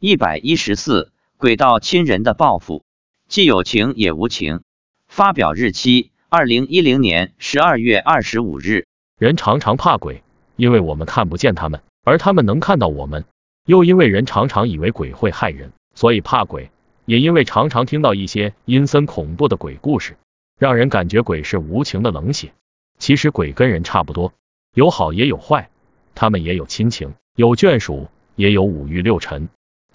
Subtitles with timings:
[0.00, 2.84] 一百一十四，鬼道亲人的报复，
[3.26, 4.60] 既有情也无情。
[5.08, 8.86] 发表日期：二零一零年十二月二十五日。
[9.18, 10.22] 人常常怕鬼，
[10.54, 13.24] 因为我们看不见他们，而他们能看到我们。
[13.66, 16.70] 又因为人常常以为鬼会害人，所以怕鬼。
[17.04, 20.16] 也因为常常听到一些阴森恐怖的鬼故事，
[20.60, 22.52] 让人感觉鬼是无情的冷血。
[23.00, 24.32] 其实鬼跟人差不多，
[24.74, 25.70] 有好也有坏，
[26.14, 28.06] 他们也有亲情，有眷属，
[28.36, 29.48] 也有五欲六尘。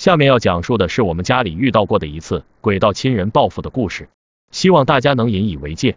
[0.04, 4.10] 下面要讲述的是我们家里遇到过的一次鬼道亲人报复的故事，
[4.52, 5.96] 希望大家能引以为戒。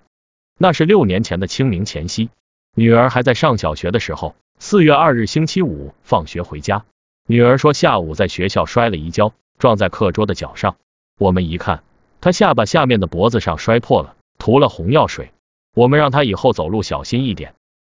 [0.56, 2.30] 那是六年前的清明前夕，
[2.77, 6.84] 女儿还在上小学的时候，四月二日星期五放学回家，
[7.27, 10.77] 女儿说下午在学校摔了一跤，撞在课桌的角上。
[11.19, 11.83] 我们一看，
[12.20, 15.33] 她下巴下面的脖子上摔破了，涂了红药水。
[15.75, 17.56] 我们让她以后走路小心一点。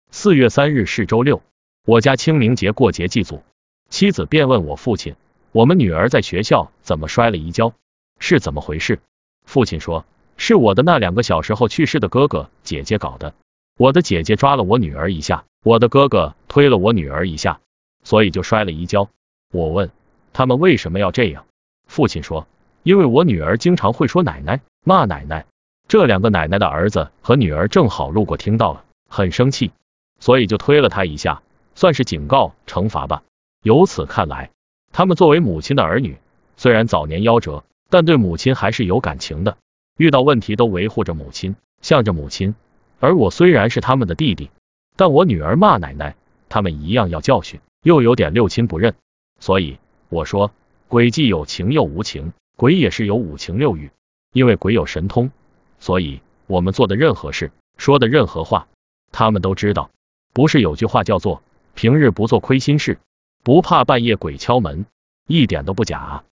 [0.10, 1.42] 四月三日是周六，
[1.84, 3.44] 我家清明节过节祭祖，
[3.90, 5.14] 妻子便问我父亲。
[5.58, 7.74] 我们女儿在学校怎么摔了一跤？
[8.20, 9.00] 是怎么回事？
[9.44, 10.06] 父亲说，
[10.38, 13.34] 是我的那两个小时候去世的哥哥姐姐搞的。
[13.76, 17.60] 我的姐姐抓了我女儿一下，我的哥哥推了我女儿一下，
[18.04, 19.10] 所以就摔了一跤。
[19.52, 19.90] 我问
[20.32, 21.48] 他们为什么要这样？
[21.88, 22.46] 父亲说，
[22.84, 25.48] 因为我女儿经常会说奶奶，骂奶奶。
[25.88, 29.72] 这两个奶奶的儿子和女儿正好路过，听到了，很生气，
[30.20, 31.42] 所以就推了她一下，
[31.74, 33.24] 算是警告惩罚吧。
[33.64, 34.52] 由此看来。
[34.98, 36.18] 他们作为母亲的儿女，
[36.56, 39.56] 虽然早年夭折，但对母亲还是有感情的，
[39.96, 42.56] 遇到问题都维护着母亲，向着母亲。
[43.00, 44.50] 而我虽然是他们的弟弟，
[44.96, 46.16] 但我女儿骂奶奶，
[46.50, 48.96] 他们一样要教训，又有点六亲不认。
[49.40, 49.78] 所以
[50.10, 50.52] 我说，
[50.88, 53.92] 鬼既有情又无情，鬼也是有五情六欲，
[54.34, 55.30] 因为鬼有神通，
[55.78, 58.68] 所以我们做的任何事，说的任何话，
[59.12, 59.92] 他们都知道。
[60.34, 61.44] 不是有句话叫做
[61.76, 62.98] “平日不做亏心事”。
[63.44, 64.86] 不怕半夜鬼敲门，
[65.28, 66.24] 一点都不假。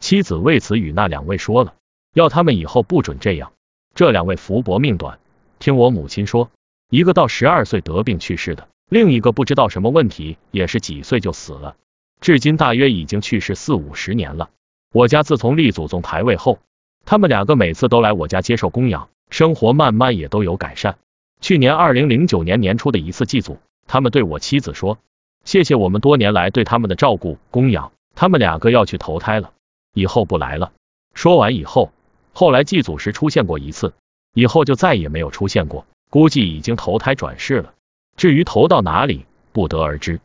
[0.00, 1.74] 妻子为此与那两位说了，
[2.12, 3.52] 要他们以后不准这样。
[3.94, 5.18] 这两位福薄命短，
[5.58, 6.50] 听我母亲说，
[6.90, 11.76] 一个到十二岁得病去世的，另一个不知道什么问题，也是几岁就死了，
[12.20, 14.50] 至今大约已经去世四五十年了。
[14.92, 16.58] 我家自从立祖宗牌位后，
[17.04, 20.98] 他们两个每次都来我家接受供养，生活慢慢也都有改善。
[21.40, 24.98] 去年二零零九年年初的一次祭祖，他们对我妻子说。
[25.44, 29.52] 谢谢我们多年来对他们的照顾供养，他们两个要去投胎了，
[29.92, 30.72] 以后不来了。
[31.14, 31.92] 说完以后，
[32.32, 33.92] 后来祭祖时出现过一次，
[34.32, 37.74] 以后就再也没有出现过，估计已经投胎转世了。
[38.16, 40.20] 至于投到哪里，不得而知。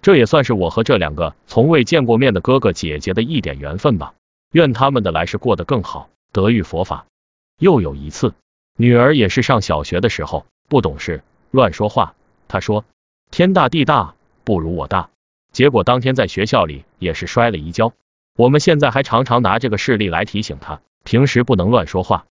[0.00, 4.14] 这也算是我和这两个从未见过面的哥哥姐姐的一点缘分吧。
[4.52, 7.06] 愿他们的来世过得更好，得遇佛法。
[7.58, 8.34] 又有一次，
[8.76, 12.14] 女儿也是上小学的时候，不懂事，乱说话。
[12.48, 12.84] 她说
[13.30, 15.10] ：“天大地大。”不如我大，
[15.52, 17.92] 结果当天在学校里也是摔了一跤。
[18.36, 22.26] 我们现在还常常拿这个事例来提醒他，平时不能乱说话。